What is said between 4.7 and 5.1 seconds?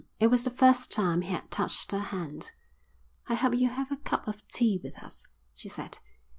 with